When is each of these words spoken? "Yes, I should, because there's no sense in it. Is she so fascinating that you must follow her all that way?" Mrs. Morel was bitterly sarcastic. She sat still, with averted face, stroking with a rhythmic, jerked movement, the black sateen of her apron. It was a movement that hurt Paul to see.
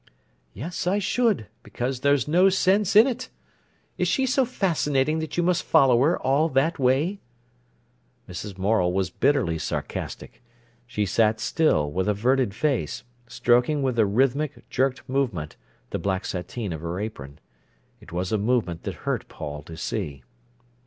"Yes, 0.55 0.87
I 0.87 0.97
should, 0.97 1.45
because 1.61 1.99
there's 1.99 2.27
no 2.27 2.49
sense 2.49 2.95
in 2.95 3.05
it. 3.05 3.29
Is 3.99 4.07
she 4.07 4.25
so 4.25 4.45
fascinating 4.45 5.19
that 5.19 5.37
you 5.37 5.43
must 5.43 5.61
follow 5.61 6.01
her 6.01 6.17
all 6.17 6.49
that 6.49 6.79
way?" 6.79 7.19
Mrs. 8.27 8.57
Morel 8.57 8.91
was 8.93 9.11
bitterly 9.11 9.59
sarcastic. 9.59 10.41
She 10.87 11.05
sat 11.05 11.39
still, 11.39 11.91
with 11.91 12.07
averted 12.09 12.55
face, 12.55 13.03
stroking 13.27 13.83
with 13.83 13.99
a 13.99 14.07
rhythmic, 14.07 14.67
jerked 14.71 15.07
movement, 15.07 15.55
the 15.91 15.99
black 15.99 16.25
sateen 16.25 16.73
of 16.73 16.81
her 16.81 16.99
apron. 16.99 17.37
It 17.99 18.11
was 18.11 18.31
a 18.31 18.39
movement 18.39 18.81
that 18.85 18.95
hurt 19.05 19.27
Paul 19.27 19.61
to 19.61 19.77
see. 19.77 20.23